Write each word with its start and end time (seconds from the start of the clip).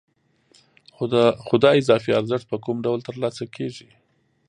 خو 1.45 1.55
دا 1.63 1.69
اضافي 1.79 2.11
ارزښت 2.19 2.45
په 2.51 2.57
کوم 2.65 2.77
ډول 2.85 2.99
ترلاسه 3.07 3.43
کېږي 3.55 3.89